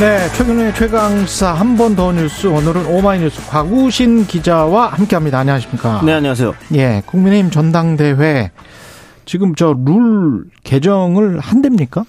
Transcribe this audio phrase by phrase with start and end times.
[0.00, 5.38] 네, 최근의 최강사 한 번 더 뉴스 오늘은 오마이뉴스 곽우신 기자와 함께합니다.
[5.40, 6.02] 안녕하십니까?
[6.04, 6.54] 네, 안녕하세요.
[6.74, 8.50] 예, 국민의힘 전당대회
[9.24, 12.04] 지금 저 룰 개정을 한답니까?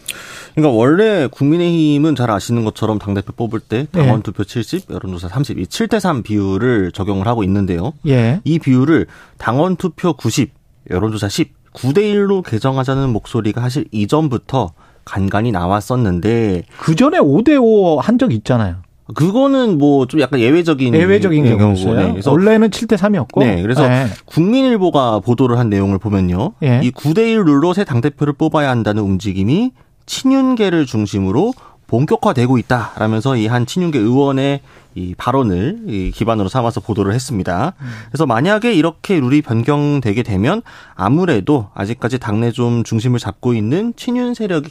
[0.56, 6.00] 그러니까 원래 국민의힘은 잘 아시는 것처럼 당대표 뽑을 때 당원 투표 70, 여론조사 32, 7대
[6.00, 7.94] 3 비율을 적용을 하고 있는데요.
[8.08, 8.40] 예.
[8.44, 10.52] 이 비율을 당원 투표 90,
[10.92, 14.72] 여론조사 10, 9대 1로 개정하자는 목소리가 사실 이전부터
[15.06, 18.76] 간간히 나왔었는데 그 전에 5대 5 한 적 있잖아요.
[19.16, 21.96] 그거는 뭐 좀 약간 예외적인 예외적인 네, 경우였어요.
[21.96, 23.40] 네, 그래서 원래는 7대 3이었고.
[23.40, 24.06] 네, 그래서 예.
[24.26, 26.54] 국민일보가 보도를 한 내용을 보면요.
[26.64, 26.80] 예.
[26.84, 29.72] 이 9대 1 룰로 새 당대표를 뽑아야 한다는 움직임이
[30.06, 31.54] 친윤계를 중심으로
[31.88, 34.60] 본격화되고 있다라면서 이 한 친윤계 의원의
[34.94, 37.74] 이 발언을 이 기반으로 삼아서 보도를 했습니다.
[38.12, 40.62] 그래서 만약에 이렇게 룰이 변경되게 되면
[40.94, 44.70] 아무래도 아직까지 당내 좀 중심을 잡고 있는 친윤 세력이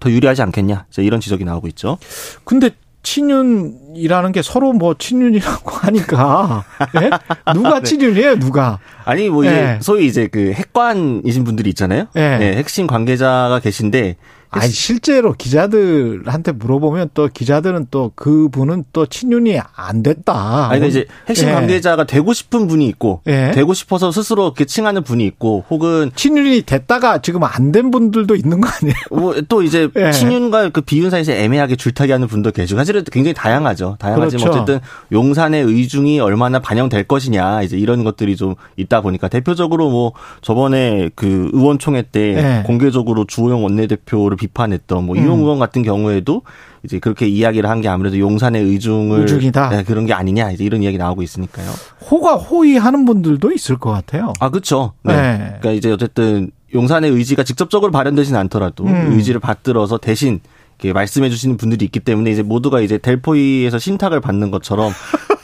[0.00, 0.86] 더 유리하지 않겠냐.
[0.98, 1.98] 이런 지적이 나오고 있죠.
[2.44, 2.70] 근데
[3.02, 6.64] 친윤이라는 게 서로 뭐 친윤이라고 하니까
[7.00, 7.10] 예?
[7.54, 8.78] 누가 친윤이에요, 누가?
[9.04, 9.78] 아니 뭐 이제 예.
[9.80, 12.06] 소위 이제 그 핵관이신 분들이 있잖아요.
[12.16, 12.36] 예.
[12.38, 14.16] 네, 핵심 관계자가 계신데
[14.50, 20.68] 아니 실제로 기자들한테 물어보면 또 기자들은 또 그분은 또 친윤이 안 됐다.
[20.70, 21.52] 아니, 그러니까 이제 핵심 예.
[21.52, 23.52] 관계자가 되고 싶은 분이 있고, 예.
[23.52, 28.60] 되고 싶어서 스스로 이렇게 칭하는 분이 있고, 혹은 친윤이 됐다가 지금 안 된 분들도 있는
[28.60, 28.94] 거 아니에요?
[29.10, 30.10] 뭐 또 이제 예.
[30.10, 33.96] 친윤과 그 비윤 사이에서 애매하게 줄타기 하는 분도 계시고, 사실은 굉장히 다양하죠.
[34.00, 34.48] 다양하지만 그렇죠.
[34.50, 34.80] 어쨌든
[35.12, 40.12] 용산의 의중이 얼마나 반영될 것이냐, 이제 이런 것들이 좀 있다 보니까 대표적으로 뭐
[40.42, 42.62] 저번에 그 의원총회 때 예.
[42.66, 45.22] 공개적으로 주호영 원내대표를 비판했던 뭐 음.
[45.22, 46.42] 이용 의원 같은 경우에도
[46.82, 49.68] 이제 그렇게 이야기를 한 게 아무래도 용산의 의중을 의중이다.
[49.68, 51.70] 네, 그런 게 아니냐 이제 이런 이야기 나오고 있으니까요.
[52.10, 54.32] 호가 호의하는 분들도 있을 것 같아요.
[54.40, 54.92] 아, 그렇죠.
[55.02, 55.14] 네.
[55.14, 55.38] 네.
[55.60, 59.12] 그러니까 이제 어쨌든 용산의 의지가 직접적으로 발현되진 않더라도 음.
[59.12, 60.40] 의지를 받들어서 대신
[60.78, 64.92] 이렇게 말씀해 주시는 분들이 있기 때문에 이제 모두가 이제 델포이에서 신탁을 받는 것처럼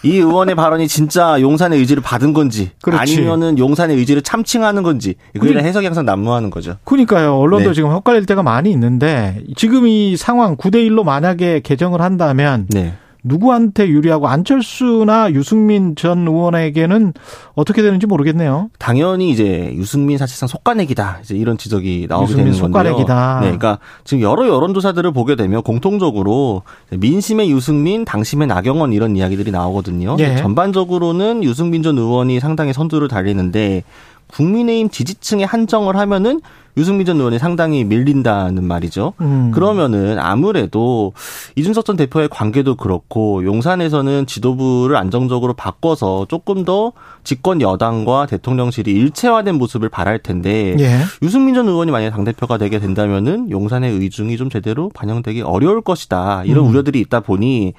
[0.07, 3.01] 이 의원의 발언이 진짜 용산의 의지를 받은 건지 그렇지.
[3.01, 6.77] 아니면은 용산의 의지를 참칭하는 건지 그에 대한 해석이 항상 난무하는 거죠.
[6.85, 7.37] 그러니까요.
[7.37, 7.75] 언론도 네.
[7.75, 12.95] 지금 헷갈릴 때가 많이 있는데 지금 이 상황 9대 1로 만약에 개정을 한다면 네.
[13.27, 17.13] 누구한테 유리하고 안철수나 유승민 전 의원에게는
[17.55, 18.71] 어떻게 되는지 모르겠네요.
[18.79, 21.19] 당연히 이제 유승민 사실상 속가내기다.
[21.23, 22.67] 이제 이런 지적이 나오게 되는 건데요.
[22.67, 23.39] 속가내기다.
[23.41, 30.17] 네, 그러니까 지금 여러 여론조사들을 보게 되면 공통적으로 민심의 유승민, 당심의 나경원 이런 이야기들이 나오거든요.
[30.21, 30.37] 예.
[30.37, 33.83] 전반적으로는 유승민 전 의원이 상당히 선두를 달리는데
[34.29, 36.41] 국민의힘 지지층에 한정을 하면은
[36.77, 39.15] 유승민 전 의원이 상당히 밀린다는 말이죠.
[39.23, 39.51] 음.
[39.55, 41.15] 그러면은 아무래도
[41.57, 46.93] 이준석 전 대표의 관계도 그렇고 용산에서는 지도부를 안정적으로 바꿔서 조금 더
[47.25, 50.99] 집권 여당과 대통령실이 일체화된 모습을 바랄 텐데 예.
[51.23, 56.43] 유승민 전 의원이 만약 당 대표가 되게 된다면은 용산의 의중이 좀 제대로 반영되기 어려울 것이다
[56.45, 56.71] 이런 음.
[56.71, 57.73] 우려들이 있다 보니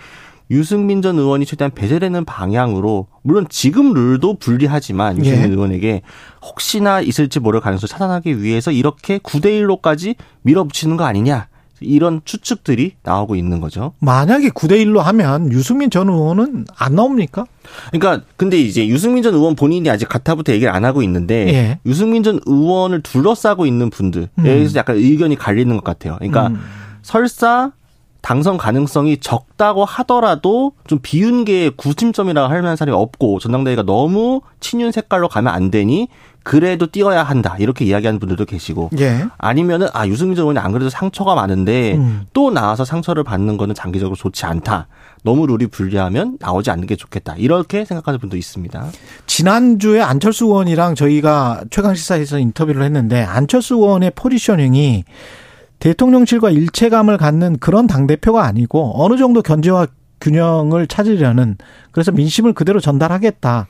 [0.49, 5.47] 유승민 전 의원이 최대한 배제되는 방향으로 물론 지금 룰도 불리하지만 유승민 예.
[5.49, 6.01] 의원에게
[6.41, 11.47] 혹시나 있을지 모를 가능성을 차단하기 위해서 이렇게 9대 1로까지 밀어붙이는 거 아니냐
[11.79, 13.93] 이런 추측들이 나오고 있는 거죠.
[13.99, 17.45] 만약에 9대 1로 하면 유승민 전 의원은 안 나옵니까?
[17.91, 21.79] 그러니까 근데 이제 유승민 전 의원 본인이 아직 가타부터 얘기를 안 하고 있는데 예.
[21.85, 24.43] 유승민 전 의원을 둘러싸고 있는 분들에 음.
[24.43, 26.15] 대해서 약간 의견이 갈리는 것 같아요.
[26.17, 26.59] 그러니까 음.
[27.01, 27.71] 설사
[28.27, 35.29] 당선 가능성이 적다고 하더라도 좀 비윤계의 구심점이라고 할 만한 사람이 없고 전당대회가 너무 친윤 색깔로
[35.29, 36.09] 가면 안 되니
[36.43, 39.25] 그래도 뛰어야 한다 이렇게 이야기하는 분들도 계시고 예.
[39.37, 42.25] 아니면은 아 유승민 전 의원이 안 그래도 상처가 많은데 음.
[42.33, 44.87] 또 나와서 상처를 받는 거는 장기적으로 좋지 않다.
[45.23, 47.35] 너무 룰이 불리하면 나오지 않는 게 좋겠다.
[47.37, 48.87] 이렇게 생각하는 분도 있습니다.
[49.25, 55.05] 지난주에 안철수 의원이랑 저희가 최강 시사에서 인터뷰를 했는데 안철수 의원의 포지셔닝이
[55.79, 59.87] 대통령실과 일체감을 갖는 그런 당대표가 아니고 어느 정도 견제와
[60.19, 61.57] 균형을 찾으려는
[61.91, 63.67] 그래서 민심을 그대로 전달하겠다.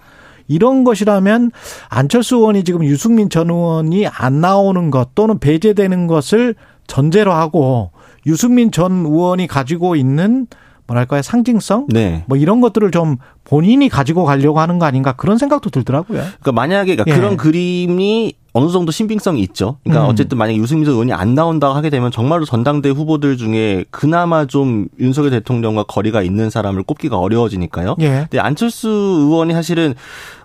[0.48, 1.52] 이런 것이라면
[1.90, 6.56] 안철수 의원이 지금 유승민 전 의원이 안 나오는 것 또는 배제되는 것을
[6.88, 7.92] 전제로 하고
[8.26, 10.48] 유승민 전 의원이 가지고 있는
[10.88, 12.24] 뭐랄까요 상징성 네.
[12.28, 16.20] 뭐 이런 것들을 좀 본인이 가지고 가려고 하는 거 아닌가 그런 생각도 들더라고요.
[16.20, 17.20] 그러니까 만약에 그러니까 예.
[17.20, 19.78] 그런 그림이 어느 정도 신빙성이 있죠.
[19.84, 20.10] 그러니까 음.
[20.10, 25.30] 어쨌든 만약에 유승민 의원이 안 나온다고 하게 되면 정말로 전당대 후보들 중에 그나마 좀 윤석열
[25.30, 27.98] 대통령과 거리가 있는 사람을 꼽기가 어려워지니까요.
[28.00, 28.10] 예.
[28.30, 29.94] 근데 안철수 의원이 사실은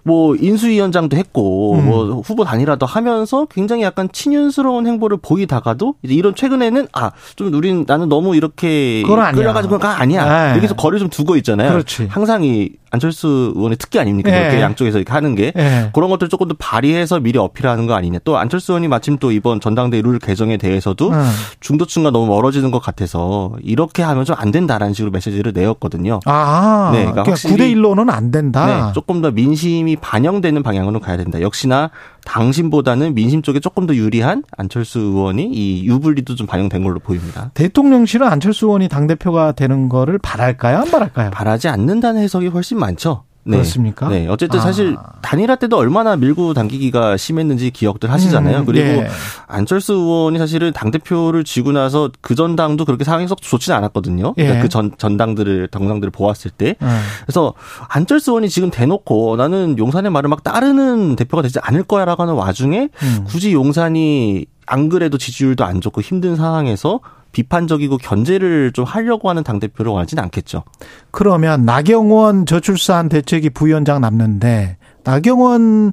[0.04, 1.86] 뭐 인수위원장도 했고 음.
[1.86, 7.84] 뭐 후보 단일화도 하면서 굉장히 약간 친윤스러운 행보를 보이다가도 이제 이런 최근에는 아 좀 우린
[7.86, 9.02] 나는 너무 이렇게.
[9.02, 10.56] 끌려가지고 그건 아니야 네.
[10.56, 11.70] 여기서 거리 좀 두고 있잖아요.
[11.70, 12.06] 그렇지.
[12.10, 14.30] 항상 이 안철수 의원의 특기 아닙니까?
[14.30, 14.42] 네.
[14.42, 15.90] 이렇게 양쪽에서 이렇게 하는 게 예.
[15.94, 18.18] 그런 것들 조금 더 발휘해서 미리 어필하는 거 아니냐.
[18.24, 21.30] 또 안철수 의원이 마침 또 이번 전당대 룰 개정에 대해서도 음.
[21.60, 26.18] 중도층과 너무 멀어지는 것 같아서 이렇게 하면 좀 안 된다라는 식으로 메시지를 내었거든요.
[26.26, 28.66] 아, 네, 그러니까 그러니까 확실히- 9대 1로는 안 된다.
[28.88, 31.40] 네, 조금 더 민심이 반영되는 방향으로 가야 된다.
[31.40, 31.90] 역시나
[32.24, 37.50] 당신보다는 민심 쪽에 조금 더 유리한 안철수 의원이 이 유불리도 좀 반영된 걸로 보입니다.
[37.54, 41.30] 대통령실은 안철수 의원이 당 대표가 되는 거를 바랄까요, 안 바랄까요?
[41.30, 43.24] 바라지 않는다는 해석이 훨씬 많죠.
[43.44, 43.56] 네.
[43.56, 44.08] 그렇습니까?
[44.08, 44.26] 네.
[44.28, 44.62] 어쨌든 아.
[44.62, 48.60] 사실 단일화 때도 얼마나 밀고 당기기가 심했는지 기억들 하시잖아요.
[48.60, 49.08] 음, 그리고 예.
[49.48, 54.34] 안철수 의원이 사실은 당대표를 쥐고 나서 그 전당도 그렇게 상황이 썩 좋지는 않았거든요.
[54.38, 54.42] 예.
[54.42, 56.76] 그러니까 그 전, 전당들을, 정당들을 보았을 때.
[56.80, 56.86] 예.
[57.26, 57.54] 그래서
[57.88, 62.34] 안철수 의원이 지금 대놓고 나는 용산의 말을 막 따르는 대표가 되지 않을 거야 라고 하는
[62.34, 63.24] 와중에 음.
[63.26, 67.00] 굳이 용산이 안 그래도 지지율도 안 좋고 힘든 상황에서
[67.32, 70.62] 비판적이고 견제를 좀 하려고 하는 당 대표를 원하지는 않겠죠.
[71.10, 75.92] 그러면 나경원 저출산 대책위 부위원장 남는데 나경원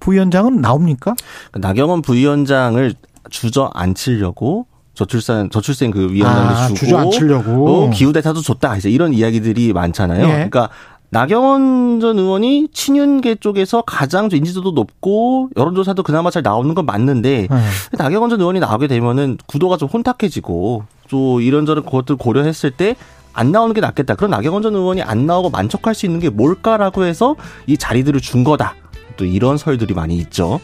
[0.00, 1.14] 부위원장은 나옵니까?
[1.50, 2.94] 그러니까 나경원 부위원장을
[3.30, 7.68] 주저앉히려고 저출산 저출생 그 위원장도 아, 주고 주저앉히려고.
[7.68, 10.24] 어, 기후대타도 줬다 이제 이런 이야기들이 많잖아요.
[10.26, 10.32] 예.
[10.32, 10.70] 그러니까
[11.10, 17.48] 나경원 전 의원이 친윤계 쪽에서 가장 좀 인지도도 높고 여론조사도 그나마 잘 나오는 건 맞는데
[17.50, 17.58] 네.
[17.92, 22.94] 나경원 전 의원이 나오게 되면은 구도가 좀 혼탁해지고 또 이런저런 것들 고려했을 때
[23.38, 24.16] 안 나오는 게 낫겠다.
[24.16, 27.36] 그럼 나경원 전 의원이 안 나오고 만족할 수 있는 게 뭘까라고 해서
[27.68, 28.74] 이 자리들을 준 거다.
[29.16, 30.58] 또 이런 설들이 많이 있죠.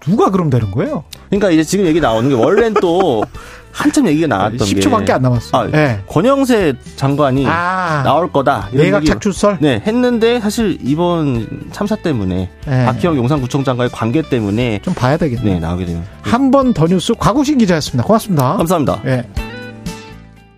[0.00, 1.04] 누가 그럼 되는 거예요?
[1.30, 3.22] 그러니까 이제 지금 얘기 나오는 게 원래는 또
[3.72, 5.56] 한참 얘기가 나왔던 게 10초밖에 안 남았어.
[5.58, 6.00] 아, 예.
[6.06, 8.68] 권영세 장관이 아, 나올 거다.
[8.72, 9.58] 내각 착출설?
[9.60, 12.84] 네, 했는데 사실 이번 참사 때문에 예.
[12.86, 15.54] 박희영 용산구청장과의 관계 때문에 좀 봐야 되겠네.
[15.54, 18.04] 네, 나오게 되면 한 번 더 뉴스 곽우신 기자였습니다.
[18.06, 18.56] 고맙습니다.
[18.56, 19.00] 감사합니다.
[19.06, 19.49] 예.